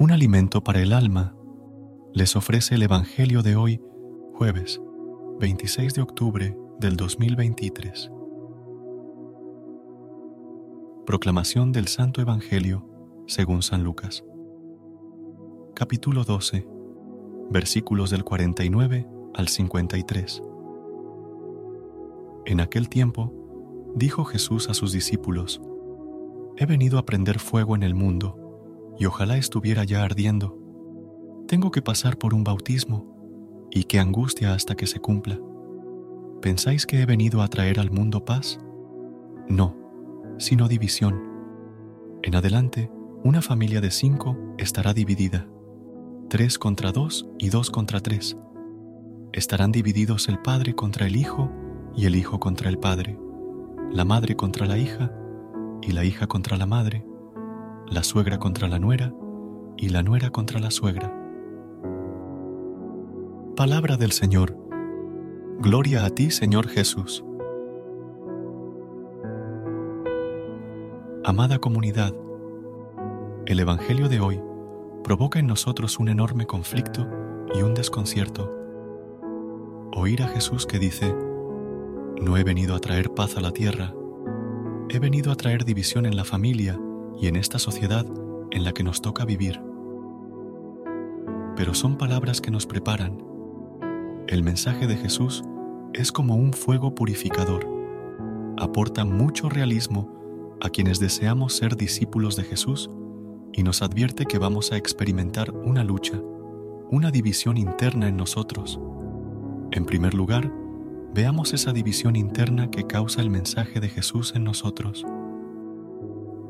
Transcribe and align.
Un 0.00 0.12
alimento 0.12 0.64
para 0.64 0.80
el 0.80 0.94
alma, 0.94 1.36
les 2.14 2.34
ofrece 2.34 2.74
el 2.74 2.82
Evangelio 2.82 3.42
de 3.42 3.54
hoy, 3.54 3.82
jueves 4.32 4.80
26 5.38 5.92
de 5.92 6.00
octubre 6.00 6.56
del 6.78 6.96
2023. 6.96 8.10
Proclamación 11.04 11.72
del 11.72 11.86
Santo 11.86 12.22
Evangelio 12.22 12.88
según 13.26 13.60
San 13.60 13.84
Lucas. 13.84 14.24
Capítulo 15.74 16.24
12, 16.24 16.66
versículos 17.50 18.08
del 18.08 18.24
49 18.24 19.06
al 19.34 19.48
53. 19.48 20.42
En 22.46 22.60
aquel 22.62 22.88
tiempo, 22.88 23.34
dijo 23.94 24.24
Jesús 24.24 24.70
a 24.70 24.72
sus 24.72 24.92
discípulos, 24.92 25.60
He 26.56 26.64
venido 26.64 26.98
a 26.98 27.04
prender 27.04 27.38
fuego 27.38 27.76
en 27.76 27.82
el 27.82 27.94
mundo 27.94 28.39
y 29.00 29.06
ojalá 29.06 29.38
estuviera 29.38 29.82
ya 29.82 30.04
ardiendo. 30.04 30.56
Tengo 31.48 31.70
que 31.70 31.80
pasar 31.80 32.18
por 32.18 32.34
un 32.34 32.44
bautismo, 32.44 33.68
y 33.70 33.84
qué 33.84 33.98
angustia 33.98 34.52
hasta 34.52 34.76
que 34.76 34.86
se 34.86 35.00
cumpla. 35.00 35.40
¿Pensáis 36.42 36.84
que 36.84 37.00
he 37.00 37.06
venido 37.06 37.40
a 37.40 37.48
traer 37.48 37.80
al 37.80 37.90
mundo 37.90 38.26
paz? 38.26 38.60
No, 39.48 39.74
sino 40.38 40.68
división. 40.68 41.18
En 42.22 42.34
adelante, 42.34 42.90
una 43.24 43.40
familia 43.40 43.80
de 43.80 43.90
cinco 43.90 44.36
estará 44.58 44.92
dividida, 44.92 45.48
tres 46.28 46.58
contra 46.58 46.92
dos 46.92 47.26
y 47.38 47.48
dos 47.48 47.70
contra 47.70 48.00
tres. 48.00 48.36
Estarán 49.32 49.72
divididos 49.72 50.28
el 50.28 50.40
padre 50.40 50.74
contra 50.74 51.06
el 51.06 51.16
hijo 51.16 51.50
y 51.96 52.04
el 52.04 52.16
hijo 52.16 52.38
contra 52.38 52.68
el 52.68 52.78
padre, 52.78 53.18
la 53.92 54.04
madre 54.04 54.36
contra 54.36 54.66
la 54.66 54.76
hija 54.76 55.10
y 55.80 55.92
la 55.92 56.04
hija 56.04 56.26
contra 56.26 56.58
la 56.58 56.66
madre, 56.66 57.06
la 57.90 58.04
suegra 58.04 58.38
contra 58.38 58.68
la 58.68 58.78
nuera 58.78 59.12
y 59.76 59.88
la 59.88 60.04
nuera 60.04 60.30
contra 60.30 60.60
la 60.60 60.70
suegra. 60.70 61.12
Palabra 63.56 63.96
del 63.96 64.12
Señor. 64.12 64.56
Gloria 65.58 66.04
a 66.04 66.10
ti, 66.10 66.30
Señor 66.30 66.68
Jesús. 66.68 67.24
Amada 71.24 71.58
comunidad, 71.58 72.14
el 73.46 73.58
Evangelio 73.58 74.08
de 74.08 74.20
hoy 74.20 74.40
provoca 75.02 75.40
en 75.40 75.48
nosotros 75.48 75.98
un 75.98 76.08
enorme 76.08 76.46
conflicto 76.46 77.08
y 77.52 77.62
un 77.62 77.74
desconcierto. 77.74 78.54
Oír 79.96 80.22
a 80.22 80.28
Jesús 80.28 80.64
que 80.64 80.78
dice, 80.78 81.12
no 82.22 82.36
he 82.36 82.44
venido 82.44 82.76
a 82.76 82.78
traer 82.78 83.10
paz 83.10 83.36
a 83.36 83.40
la 83.40 83.50
tierra, 83.50 83.92
he 84.88 85.00
venido 85.00 85.32
a 85.32 85.34
traer 85.34 85.64
división 85.64 86.06
en 86.06 86.14
la 86.14 86.24
familia 86.24 86.78
y 87.20 87.26
en 87.26 87.36
esta 87.36 87.58
sociedad 87.58 88.06
en 88.50 88.64
la 88.64 88.72
que 88.72 88.82
nos 88.82 89.02
toca 89.02 89.24
vivir. 89.24 89.60
Pero 91.56 91.74
son 91.74 91.98
palabras 91.98 92.40
que 92.40 92.50
nos 92.50 92.66
preparan. 92.66 93.22
El 94.26 94.42
mensaje 94.42 94.86
de 94.86 94.96
Jesús 94.96 95.44
es 95.92 96.12
como 96.12 96.34
un 96.36 96.52
fuego 96.52 96.94
purificador. 96.94 97.66
Aporta 98.56 99.04
mucho 99.04 99.48
realismo 99.48 100.56
a 100.60 100.70
quienes 100.70 101.00
deseamos 101.00 101.54
ser 101.54 101.76
discípulos 101.76 102.36
de 102.36 102.44
Jesús 102.44 102.90
y 103.52 103.62
nos 103.62 103.82
advierte 103.82 104.26
que 104.26 104.38
vamos 104.38 104.72
a 104.72 104.76
experimentar 104.76 105.50
una 105.52 105.84
lucha, 105.84 106.20
una 106.90 107.10
división 107.10 107.56
interna 107.56 108.08
en 108.08 108.16
nosotros. 108.16 108.80
En 109.72 109.84
primer 109.84 110.14
lugar, 110.14 110.52
veamos 111.14 111.52
esa 111.52 111.72
división 111.72 112.16
interna 112.16 112.70
que 112.70 112.86
causa 112.86 113.20
el 113.20 113.30
mensaje 113.30 113.80
de 113.80 113.88
Jesús 113.88 114.32
en 114.34 114.44
nosotros. 114.44 115.04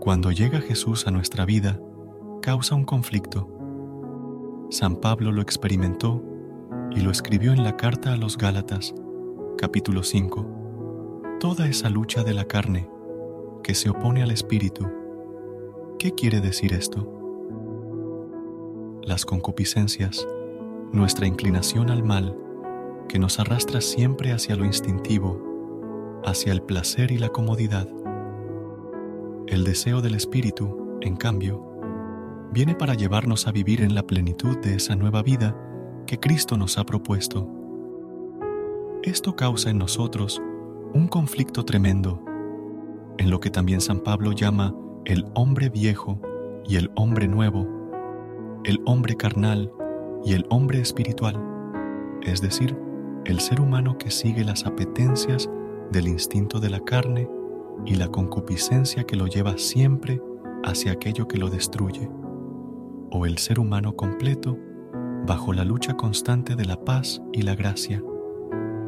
Cuando 0.00 0.32
llega 0.32 0.62
Jesús 0.62 1.06
a 1.06 1.10
nuestra 1.10 1.44
vida, 1.44 1.78
causa 2.40 2.74
un 2.74 2.84
conflicto. 2.84 3.50
San 4.70 4.96
Pablo 4.96 5.30
lo 5.30 5.42
experimentó 5.42 6.24
y 6.90 7.00
lo 7.00 7.10
escribió 7.10 7.52
en 7.52 7.62
la 7.62 7.76
carta 7.76 8.14
a 8.14 8.16
los 8.16 8.38
Gálatas, 8.38 8.94
capítulo 9.58 10.02
5. 10.02 11.36
Toda 11.38 11.68
esa 11.68 11.90
lucha 11.90 12.24
de 12.24 12.32
la 12.32 12.46
carne 12.46 12.88
que 13.62 13.74
se 13.74 13.90
opone 13.90 14.22
al 14.22 14.30
espíritu. 14.30 14.88
¿Qué 15.98 16.12
quiere 16.12 16.40
decir 16.40 16.72
esto? 16.72 17.06
Las 19.02 19.26
concupiscencias, 19.26 20.26
nuestra 20.94 21.26
inclinación 21.26 21.90
al 21.90 22.02
mal, 22.02 22.34
que 23.06 23.18
nos 23.18 23.38
arrastra 23.38 23.82
siempre 23.82 24.32
hacia 24.32 24.56
lo 24.56 24.64
instintivo, 24.64 26.22
hacia 26.24 26.52
el 26.52 26.62
placer 26.62 27.12
y 27.12 27.18
la 27.18 27.28
comodidad 27.28 27.86
el 29.50 29.64
deseo 29.64 30.00
del 30.00 30.14
Espíritu, 30.14 30.96
en 31.00 31.16
cambio, 31.16 31.60
viene 32.52 32.76
para 32.76 32.94
llevarnos 32.94 33.48
a 33.48 33.52
vivir 33.52 33.82
en 33.82 33.96
la 33.96 34.06
plenitud 34.06 34.56
de 34.58 34.76
esa 34.76 34.94
nueva 34.94 35.22
vida 35.22 35.56
que 36.06 36.20
Cristo 36.20 36.56
nos 36.56 36.78
ha 36.78 36.84
propuesto. 36.84 37.48
Esto 39.02 39.34
causa 39.34 39.70
en 39.70 39.78
nosotros 39.78 40.40
un 40.94 41.08
conflicto 41.08 41.64
tremendo, 41.64 42.22
en 43.18 43.28
lo 43.28 43.40
que 43.40 43.50
también 43.50 43.80
San 43.80 43.98
Pablo 44.00 44.30
llama 44.30 44.72
el 45.04 45.26
hombre 45.34 45.68
viejo 45.68 46.20
y 46.64 46.76
el 46.76 46.88
hombre 46.94 47.26
nuevo, 47.26 47.66
el 48.62 48.80
hombre 48.86 49.16
carnal 49.16 49.72
y 50.24 50.34
el 50.34 50.46
hombre 50.50 50.80
espiritual, 50.80 51.42
es 52.22 52.40
decir, 52.40 52.76
el 53.24 53.40
ser 53.40 53.60
humano 53.60 53.98
que 53.98 54.12
sigue 54.12 54.44
las 54.44 54.64
apetencias 54.64 55.50
del 55.90 56.06
instinto 56.06 56.60
de 56.60 56.70
la 56.70 56.78
carne 56.78 57.28
y 57.86 57.94
la 57.94 58.08
concupiscencia 58.08 59.04
que 59.04 59.16
lo 59.16 59.26
lleva 59.26 59.58
siempre 59.58 60.20
hacia 60.64 60.92
aquello 60.92 61.26
que 61.26 61.38
lo 61.38 61.48
destruye, 61.48 62.10
o 63.10 63.26
el 63.26 63.38
ser 63.38 63.58
humano 63.58 63.96
completo 63.96 64.56
bajo 65.26 65.52
la 65.52 65.64
lucha 65.64 65.96
constante 65.96 66.56
de 66.56 66.64
la 66.64 66.84
paz 66.84 67.22
y 67.32 67.42
la 67.42 67.54
gracia, 67.54 68.02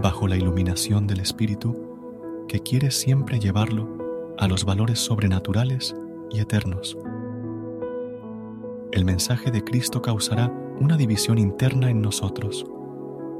bajo 0.00 0.28
la 0.28 0.36
iluminación 0.36 1.06
del 1.06 1.20
Espíritu 1.20 1.76
que 2.48 2.60
quiere 2.60 2.90
siempre 2.90 3.38
llevarlo 3.38 4.34
a 4.38 4.48
los 4.48 4.64
valores 4.64 4.98
sobrenaturales 4.98 5.94
y 6.30 6.40
eternos. 6.40 6.96
El 8.92 9.04
mensaje 9.04 9.50
de 9.50 9.62
Cristo 9.62 10.00
causará 10.00 10.52
una 10.80 10.96
división 10.96 11.38
interna 11.38 11.90
en 11.90 12.00
nosotros, 12.00 12.64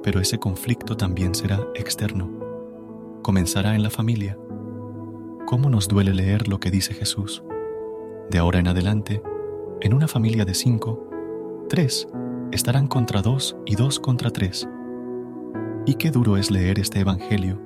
pero 0.02 0.20
ese 0.20 0.38
conflicto 0.38 0.96
también 0.96 1.34
será 1.34 1.58
externo. 1.74 2.30
Comenzará 3.22 3.74
en 3.74 3.82
la 3.82 3.90
familia, 3.90 4.38
¿Cómo 5.48 5.70
nos 5.70 5.88
duele 5.88 6.12
leer 6.12 6.46
lo 6.46 6.60
que 6.60 6.70
dice 6.70 6.92
Jesús? 6.92 7.42
De 8.28 8.36
ahora 8.36 8.58
en 8.58 8.68
adelante, 8.68 9.22
en 9.80 9.94
una 9.94 10.06
familia 10.06 10.44
de 10.44 10.52
cinco, 10.52 11.08
tres 11.70 12.06
estarán 12.52 12.86
contra 12.86 13.22
dos 13.22 13.56
y 13.64 13.74
dos 13.74 13.98
contra 13.98 14.30
tres. 14.30 14.68
Y 15.86 15.94
qué 15.94 16.10
duro 16.10 16.36
es 16.36 16.50
leer 16.50 16.78
este 16.78 17.00
Evangelio. 17.00 17.62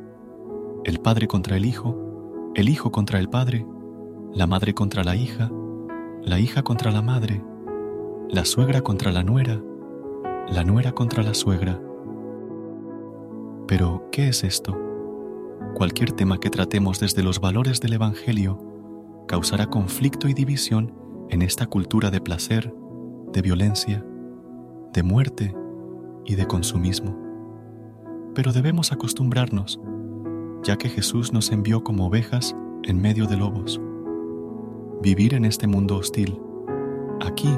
El 0.85 1.01
padre 1.01 1.27
contra 1.27 1.57
el 1.57 1.65
hijo, 1.65 2.53
el 2.55 2.69
hijo 2.69 2.93
contra 2.93 3.19
el 3.19 3.29
padre, 3.29 3.67
la 4.33 4.47
madre 4.47 4.75
contra 4.75 5.03
la 5.03 5.17
hija, 5.17 5.51
la 6.23 6.39
hija 6.39 6.63
contra 6.63 6.93
la 6.93 7.03
madre, 7.03 7.43
la 8.29 8.45
suegra 8.45 8.83
contra 8.83 9.11
la 9.11 9.25
nuera, 9.25 9.61
la 10.49 10.63
nuera 10.63 10.93
contra 10.93 11.25
la 11.25 11.35
suegra. 11.35 11.83
Pero, 13.67 14.09
¿qué 14.13 14.29
es 14.29 14.45
esto? 14.45 14.92
Cualquier 15.73 16.13
tema 16.13 16.39
que 16.39 16.51
tratemos 16.51 17.01
desde 17.01 17.23
los 17.23 17.41
valores 17.41 17.81
del 17.81 17.95
Evangelio 17.95 18.59
causará 19.27 19.67
conflicto 19.67 20.29
y 20.29 20.35
división 20.35 20.95
en 21.31 21.43
esta 21.43 21.67
cultura 21.67 22.11
de 22.11 22.21
placer, 22.21 22.73
de 23.33 23.43
violencia, 23.43 24.05
de 24.93 25.03
muerte 25.03 25.55
y 26.25 26.35
de 26.35 26.47
consumismo. 26.47 27.19
Pero 28.35 28.53
debemos 28.53 28.93
acostumbrarnos, 28.93 29.81
ya 30.63 30.77
que 30.77 30.89
Jesús 30.89 31.33
nos 31.33 31.51
envió 31.51 31.83
como 31.83 32.07
ovejas 32.07 32.55
en 32.83 33.01
medio 33.01 33.27
de 33.27 33.37
lobos. 33.37 33.81
Vivir 35.03 35.35
en 35.35 35.45
este 35.45 35.67
mundo 35.67 35.97
hostil. 35.97 36.39
Aquí 37.21 37.49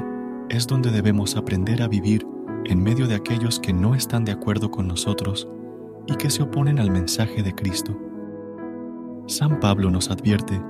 es 0.49 0.67
donde 0.67 0.91
debemos 0.91 1.35
aprender 1.35 1.81
a 1.81 1.87
vivir 1.87 2.25
en 2.65 2.81
medio 2.81 3.07
de 3.07 3.15
aquellos 3.15 3.59
que 3.59 3.73
no 3.73 3.95
están 3.95 4.25
de 4.25 4.31
acuerdo 4.31 4.71
con 4.71 4.87
nosotros 4.87 5.47
y 6.07 6.15
que 6.15 6.29
se 6.29 6.43
oponen 6.43 6.79
al 6.79 6.91
mensaje 6.91 7.43
de 7.43 7.53
Cristo. 7.53 7.99
San 9.27 9.59
Pablo 9.59 9.89
nos 9.89 10.11
advierte 10.11 10.61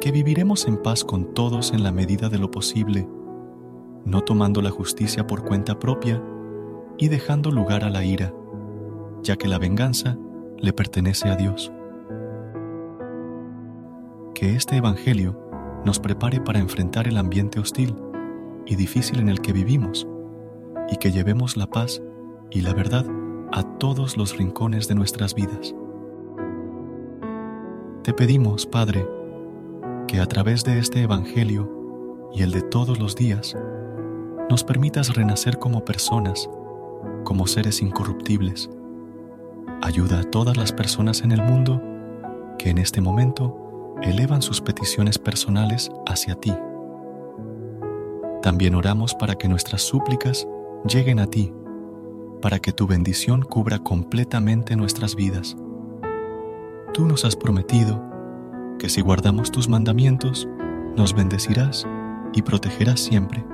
que 0.00 0.10
viviremos 0.10 0.66
en 0.66 0.78
paz 0.78 1.04
con 1.04 1.32
todos 1.32 1.72
en 1.72 1.84
la 1.84 1.92
medida 1.92 2.28
de 2.28 2.38
lo 2.38 2.50
posible, 2.50 3.08
no 4.04 4.20
tomando 4.22 4.60
la 4.62 4.70
justicia 4.70 5.28
por 5.28 5.44
cuenta 5.44 5.78
propia 5.78 6.20
y 6.98 7.06
dejando 7.06 7.52
lugar 7.52 7.84
a 7.84 7.90
la 7.90 8.04
ira, 8.04 8.34
ya 9.22 9.36
que 9.36 9.46
la 9.46 9.58
venganza 9.58 10.18
le 10.58 10.72
pertenece 10.72 11.28
a 11.28 11.36
Dios. 11.36 11.72
Que 14.34 14.56
este 14.56 14.76
Evangelio 14.76 15.40
nos 15.84 16.00
prepare 16.00 16.40
para 16.40 16.58
enfrentar 16.58 17.06
el 17.06 17.16
ambiente 17.16 17.60
hostil 17.60 17.94
y 18.66 18.74
difícil 18.74 19.20
en 19.20 19.28
el 19.28 19.40
que 19.40 19.52
vivimos, 19.52 20.08
y 20.90 20.96
que 20.96 21.12
llevemos 21.12 21.56
la 21.56 21.68
paz 21.68 22.02
y 22.50 22.62
la 22.62 22.74
verdad 22.74 23.06
a 23.52 23.62
todos 23.78 24.16
los 24.16 24.36
rincones 24.36 24.88
de 24.88 24.96
nuestras 24.96 25.36
vidas. 25.36 25.76
Te 28.04 28.12
pedimos, 28.12 28.66
Padre, 28.66 29.08
que 30.06 30.20
a 30.20 30.26
través 30.26 30.62
de 30.62 30.78
este 30.78 31.00
Evangelio 31.00 32.28
y 32.34 32.42
el 32.42 32.50
de 32.50 32.60
todos 32.60 32.98
los 32.98 33.16
días, 33.16 33.56
nos 34.50 34.62
permitas 34.62 35.16
renacer 35.16 35.58
como 35.58 35.86
personas, 35.86 36.50
como 37.24 37.46
seres 37.46 37.80
incorruptibles. 37.80 38.68
Ayuda 39.80 40.20
a 40.20 40.24
todas 40.24 40.58
las 40.58 40.70
personas 40.70 41.22
en 41.22 41.32
el 41.32 41.40
mundo 41.40 41.80
que 42.58 42.68
en 42.68 42.76
este 42.76 43.00
momento 43.00 43.96
elevan 44.02 44.42
sus 44.42 44.60
peticiones 44.60 45.16
personales 45.16 45.90
hacia 46.06 46.34
ti. 46.34 46.52
También 48.42 48.74
oramos 48.74 49.14
para 49.14 49.36
que 49.36 49.48
nuestras 49.48 49.80
súplicas 49.80 50.46
lleguen 50.86 51.20
a 51.20 51.26
ti, 51.26 51.54
para 52.42 52.58
que 52.58 52.74
tu 52.74 52.86
bendición 52.86 53.40
cubra 53.40 53.78
completamente 53.78 54.76
nuestras 54.76 55.16
vidas. 55.16 55.56
Tú 56.94 57.08
nos 57.08 57.24
has 57.24 57.34
prometido 57.34 58.00
que 58.78 58.88
si 58.88 59.00
guardamos 59.00 59.50
tus 59.50 59.68
mandamientos, 59.68 60.48
nos 60.96 61.12
bendecirás 61.12 61.84
y 62.32 62.42
protegerás 62.42 63.00
siempre. 63.00 63.44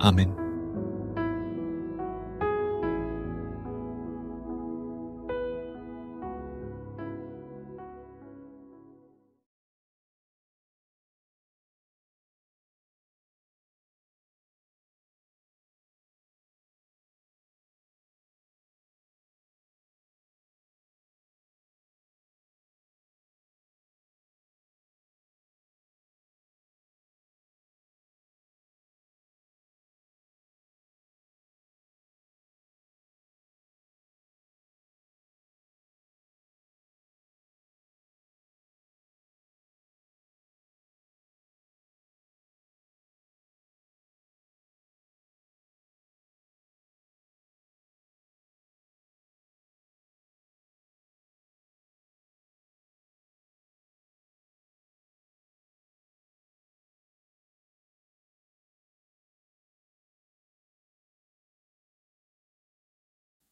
Amén. 0.00 0.43